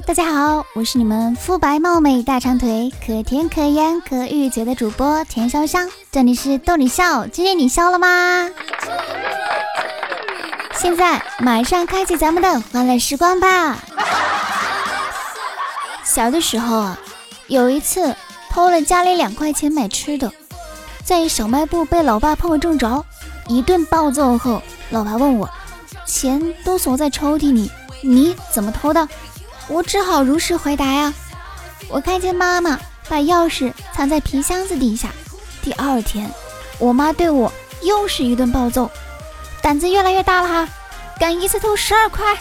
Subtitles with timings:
[0.00, 8.48] 大家好，我是你们肤白貌美、大长腿、可甜可盐可御姐的主播田潇湘，这里是逗你笑，今天你笑了吗？
[10.74, 13.78] 现在马上开启咱们的欢乐时光吧。
[16.02, 16.98] 小的时候啊，
[17.46, 18.16] 有一次
[18.50, 20.32] 偷了家里两块钱买吃的，
[21.04, 23.04] 在小卖部被老爸碰个正着，
[23.46, 25.48] 一顿暴揍后，老爸问我，
[26.06, 27.70] 钱都锁在抽屉里，
[28.02, 29.06] 你怎么偷的？
[29.68, 31.12] 我只好如实回答呀。
[31.88, 35.10] 我看见妈妈把钥匙藏在皮箱子底下。
[35.62, 36.30] 第二天，
[36.78, 37.52] 我妈对我
[37.82, 38.90] 又是一顿暴揍。
[39.60, 40.68] 胆子越来越大了哈，
[41.20, 42.36] 敢一次偷十二块。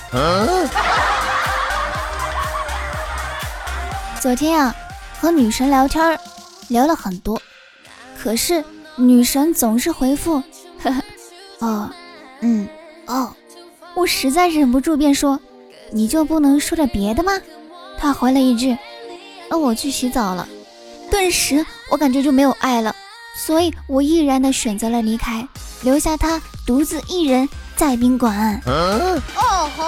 [4.19, 4.75] 昨天啊，
[5.19, 6.19] 和女神聊天，
[6.67, 7.41] 聊了很多，
[8.21, 8.63] 可是
[8.95, 10.41] 女神总是回复，
[10.83, 11.01] 呵呵，
[11.59, 11.89] 哦，
[12.41, 12.67] 嗯，
[13.05, 13.33] 哦，
[13.95, 15.39] 我实在忍不住便说，
[15.91, 17.33] 你就不能说点别的吗？
[17.99, 18.75] 他回了一句，
[19.49, 20.47] 那我去洗澡了。
[21.09, 22.95] 顿时我感觉就没有爱了，
[23.37, 25.47] 所以我毅然的选择了离开。
[25.83, 28.61] 留下他独自一人在宾馆。
[28.65, 29.83] 哦吼！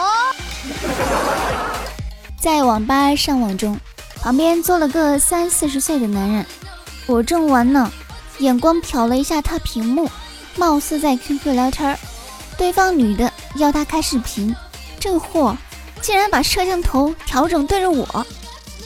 [2.42, 3.80] 在网吧上网中，
[4.22, 6.46] 旁边坐了个三四十岁的男人，
[7.06, 7.92] 我正玩呢，
[8.40, 10.10] 眼光瞟了一下他屏幕，
[10.56, 11.98] 貌似在 QQ 聊天。
[12.58, 14.56] 对方女的要他开视频，
[15.00, 15.56] 这货
[16.04, 18.28] 竟然把摄像头调整对着我，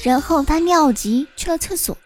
[0.04, 1.98] 然后他尿急去了厕所。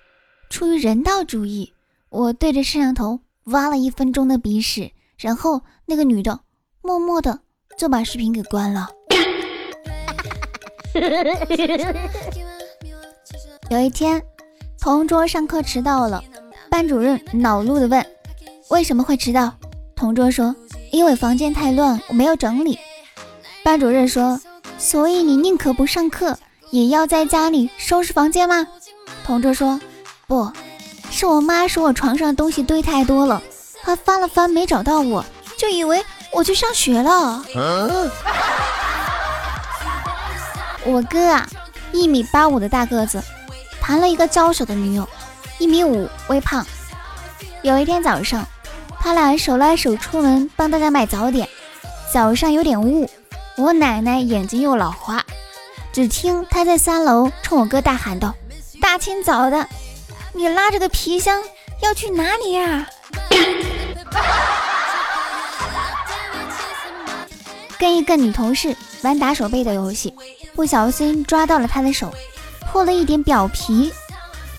[0.49, 1.71] 出于人道主义，
[2.09, 3.19] 我对着摄像头。
[3.45, 6.39] 挖了一分钟的鼻屎，然后那个女的
[6.83, 7.39] 默默的
[7.75, 8.87] 就把视频给关了。
[13.71, 14.21] 有一天，
[14.79, 16.23] 同桌上课迟到了，
[16.69, 18.05] 班主任恼怒的问
[18.69, 19.51] ：“为什么会迟到？”
[19.97, 20.55] 同桌说
[20.93, 22.77] ：“因为房间太乱，我没有整理。”
[23.65, 24.39] 班主任说
[24.81, 26.39] ：“所以你宁可不上课，
[26.71, 28.65] 也要在家里收拾房间吗？”
[29.23, 29.79] 同桌说
[30.25, 30.51] ：“不。”
[31.11, 33.43] 是我妈说我床上的东西堆太多了，
[33.83, 35.23] 她翻了翻没找到我，
[35.57, 37.43] 就以为我去上学了。
[40.83, 41.45] 我哥啊，
[41.91, 43.21] 一米八五的大个子，
[43.81, 45.07] 谈了一个娇小的女友，
[45.59, 46.65] 一米五微胖。
[47.61, 48.47] 有一天早上，
[48.99, 51.47] 他俩手拉手出门帮大家买早点，
[52.11, 53.07] 早上有点雾，
[53.61, 55.23] 我奶奶眼睛又老花，
[55.93, 58.33] 只听她在三楼冲我哥大喊道
[58.81, 59.67] ：“大清早的！”
[60.33, 61.43] 你拉着个皮箱
[61.81, 62.87] 要去哪里呀？
[67.77, 70.15] 跟一个女同事玩打手背的游戏，
[70.55, 72.11] 不小心抓到了她的手，
[72.71, 73.93] 破了一点表皮。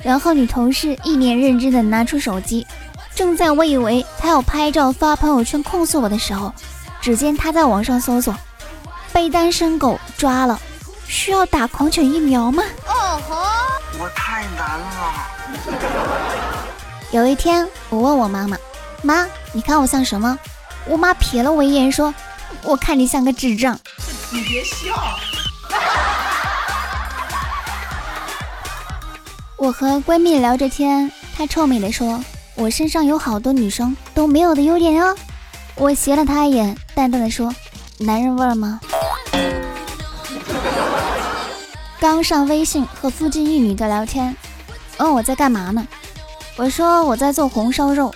[0.05, 2.65] 然后女同事一脸认真的拿出手机，
[3.17, 6.53] 正在我以为她要拍照发朋友圈控诉我的时候，
[7.01, 8.33] 只见她在网上搜索
[9.13, 10.59] 被单身狗抓了，
[11.07, 12.63] 需要打狂犬疫苗吗？
[12.87, 13.45] 哦吼，
[13.99, 15.15] 我太难了。
[17.11, 18.57] 有一天，我问我妈妈
[19.03, 20.37] ：“妈，你看我像什么？”
[20.89, 22.13] 我妈瞥了我一眼，说
[22.65, 23.79] ：“我看你像个智障。”
[24.33, 24.95] 你别笑。
[29.59, 32.25] 我和闺蜜聊着天，她臭美的说
[32.57, 35.15] ：“我身上有好多女生都没有的优点哦。”
[35.77, 37.55] 我斜了她一眼，淡淡的说
[38.01, 38.81] ：“男人味吗？”
[42.03, 44.37] 刚上微信和附近一女的聊天。
[44.99, 45.87] 问我在干嘛呢？
[46.57, 48.13] 我说我在做红烧肉。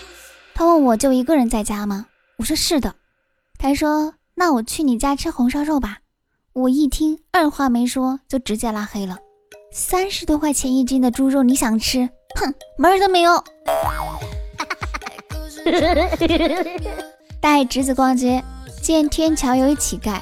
[0.54, 2.06] 他问我就一个人在家吗？
[2.36, 2.97] 我说是的。
[3.56, 5.98] 他说那我去你家吃红烧肉吧。
[6.52, 9.19] 我一听，二话没说就直接拉黑了。
[9.70, 12.10] 三十多块钱一斤的猪肉，你想吃？
[12.34, 13.44] 哼，门都没有。
[17.41, 18.42] 带侄子逛街，
[18.82, 20.18] 见天桥有一乞丐，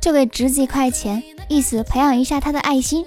[0.00, 1.20] 就给侄子一块钱，
[1.52, 3.04] 意思培养一下他的爱心。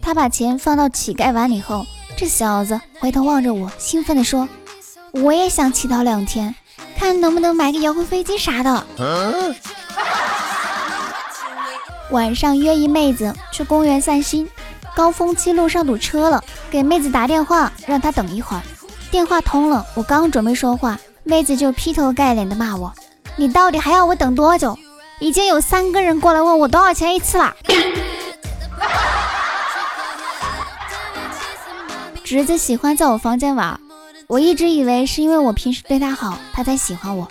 [0.00, 1.84] 他把钱放到乞丐碗里后。
[2.16, 4.48] 这小子回头望着我，兴奋地说
[5.12, 6.54] ：“我也想乞讨两天，
[6.96, 8.86] 看能不能买个遥控飞机啥的。”
[12.10, 14.48] 晚上约一妹子去公园散心，
[14.94, 18.62] 高峰期路上堵车了，给妹子打电话让她等一会儿。
[19.10, 22.92] 电话通了，我刚准备说话，妹子就劈头盖脸的骂我
[23.36, 24.78] ：“你到底还要我等多久？
[25.20, 27.54] 已经有三个人过来问我多少钱一次了。”
[32.24, 33.78] 侄子喜欢在我房间玩，
[34.26, 37.28] 我一直以为是因为我平时对他好，他才喜欢我。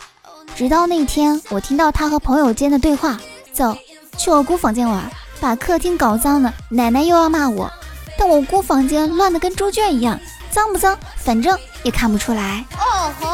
[0.55, 3.17] 直到那天，我听到他和朋友间的对话
[3.51, 3.75] ：“走
[4.17, 7.71] 去我姑房间玩，把客厅搞脏了，奶奶又要骂我。
[8.17, 10.19] 但我姑房间乱的跟猪圈一样，
[10.51, 13.30] 脏不脏，反正也看不出来。”哦吼！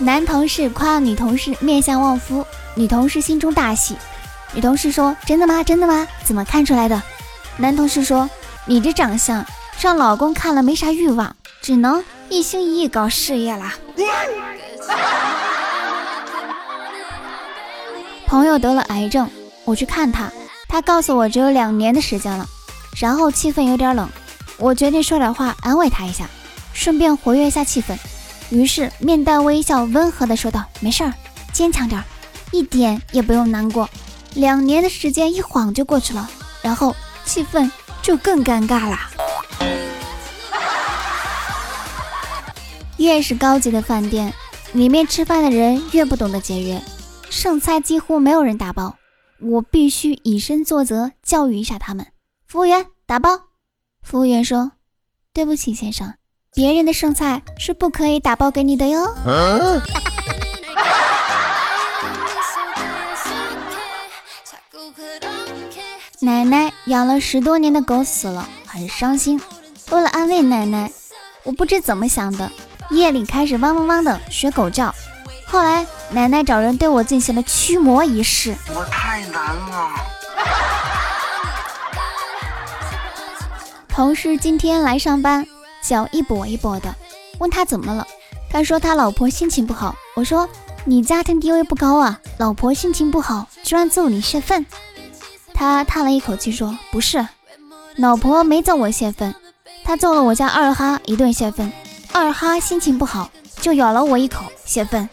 [0.00, 2.46] 男同事夸女同事面相旺夫，
[2.76, 3.96] 女同事心中大喜。
[4.54, 5.64] 女同事说：“真的吗？
[5.64, 6.06] 真的吗？
[6.24, 7.02] 怎么看出来的？”
[7.58, 8.30] 男同事说
[8.64, 9.44] ：“你这长相
[9.80, 13.74] 让老公看了没啥欲望，只能一心一意搞事业啦。”
[18.26, 19.28] 朋友得了癌症，
[19.64, 20.30] 我去看他，
[20.68, 22.46] 他告诉我只有两年的时间了。
[22.96, 24.08] 然后气氛有点冷，
[24.58, 26.30] 我决定说点话安慰他一下，
[26.72, 27.96] 顺便活跃一下气氛。
[28.50, 31.12] 于是面带微笑，温和的说道：“没事儿，
[31.52, 32.04] 坚强点儿，
[32.50, 33.88] 一点也不用难过。
[34.34, 36.30] 两年的时间一晃就过去了，
[36.62, 37.70] 然后气氛
[38.02, 38.98] 就更尴尬了。
[42.96, 44.32] 越是高级的饭店，
[44.72, 46.82] 里面吃饭的人越不懂得节约，
[47.30, 48.96] 剩菜几乎没有人打包。
[49.40, 52.06] 我必须以身作则，教育一下他们。
[52.46, 53.30] 服务员，打包。
[54.02, 54.72] 服务员说
[55.32, 56.14] ：“对不起，先生。”
[56.58, 59.14] 别人的剩菜是不可以打包给你的哟。
[66.18, 69.40] 奶奶养了十多年的狗死了，很伤心。
[69.92, 70.90] 为了安慰奶奶，
[71.44, 72.50] 我不知怎么想的，
[72.90, 74.92] 夜里开始汪汪汪的学狗叫。
[75.46, 78.52] 后来奶奶找人对我进行了驱魔仪式。
[78.74, 79.90] 我太难了。
[83.88, 85.46] 同事今天来上班。
[85.82, 86.94] 脚一跛一跛的，
[87.38, 88.06] 问他怎么了，
[88.50, 89.94] 他说他老婆心情不好。
[90.14, 90.48] 我说
[90.84, 94.64] 你家庭地位不高啊，老婆心情不好居然揍你泄愤。
[95.54, 97.26] 他叹了一口气说不是，
[97.96, 99.34] 老婆没揍我泄愤，
[99.84, 101.72] 他揍了我家二哈一顿泄愤，
[102.12, 103.30] 二哈心情不好
[103.60, 105.08] 就咬了我一口泄愤。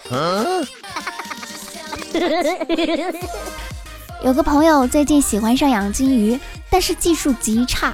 [4.24, 6.40] 有个朋友最近喜欢上养金鱼，
[6.70, 7.94] 但是技术极差，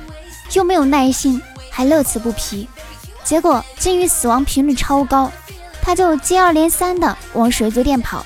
[0.53, 1.41] 又没有耐心。
[1.71, 2.67] 还乐此不疲，
[3.23, 5.31] 结果金鱼死亡频率超高，
[5.81, 8.23] 他就接二连三的往水族店跑。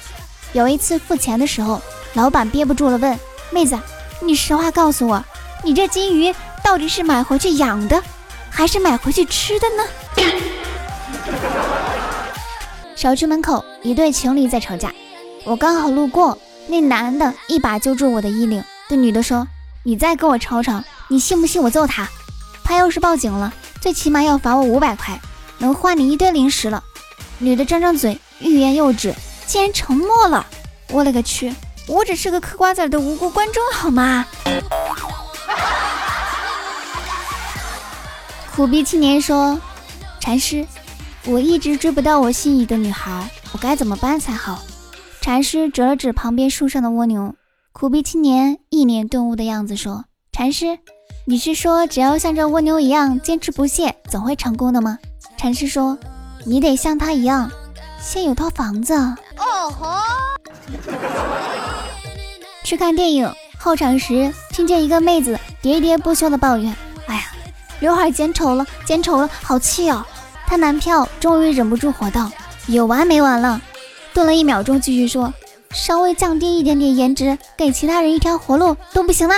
[0.52, 1.82] 有一次付钱的时候，
[2.14, 3.20] 老板憋不住了，问
[3.52, 3.80] 妹子
[4.20, 5.24] ：“你实话告诉我，
[5.64, 6.34] 你这金鱼
[6.64, 8.02] 到底是买回去养的，
[8.50, 9.84] 还是买回去吃的呢？”
[12.96, 14.92] 小区门口一对情侣在吵架，
[15.44, 16.38] 我刚好路过，
[16.68, 19.48] 那男的一把揪住我的衣领，对女的说
[19.84, 22.08] ：“你再跟我吵吵，你信不信我揍他？”
[22.66, 25.20] 他要是报警了，最起码要罚我五百块，
[25.60, 26.84] 能换你一堆零食了。
[27.38, 29.14] 女的张张嘴，欲言又止，
[29.46, 30.46] 竟然沉默了。
[30.90, 31.54] 我勒个去！
[31.88, 34.26] 我只是个嗑瓜子的无辜观众，好吗？
[38.56, 39.62] 苦逼青年说
[40.20, 40.66] ：“禅师，
[41.26, 44.64] 我一直追不到我心仪的女孩，我该怎么办才好？”
[45.22, 47.36] 禅师指了指旁边树上的蜗牛。
[47.72, 50.80] 苦逼青年一脸顿悟的样子说：“禅师。”
[51.27, 55.00] 你是说，只要像这蜗牛一样坚持不懈，总会成功的吗？
[55.38, 55.98] 禅师说，
[56.45, 57.50] 你得像他一样，
[58.00, 58.94] 先有套房子。
[58.94, 59.98] 哦吼！
[62.63, 66.75] 去看电影候场时，听见一个妹子喋喋不休的抱怨
[67.07, 67.24] ：“哎呀，
[67.80, 70.06] 刘海剪丑了，剪丑了，好气哦！”
[70.45, 72.31] 她男票终于忍不住火道
[72.69, 73.60] ：“有完没完了？”
[74.13, 75.33] 顿了一秒钟，继续说
[75.74, 79.33] ：“稍微降低一点点颜值，给其他人一条活路都不行吗？”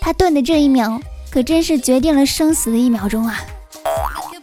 [0.00, 1.00] 他顿的这一秒。
[1.36, 3.38] 可真是决定了生死的一秒钟啊！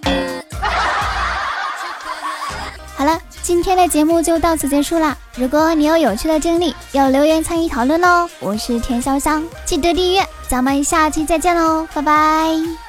[2.95, 5.17] 好了，今天的节目就到此结束了。
[5.35, 8.29] 如果你有有趣的经历，要留言参与讨论哦。
[8.39, 12.82] 我是田潇湘，记得订阅，咱们下期再见喽，拜拜。